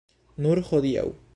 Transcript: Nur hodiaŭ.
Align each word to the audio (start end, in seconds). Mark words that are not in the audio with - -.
Nur 0.45 0.61
hodiaŭ. 0.71 1.07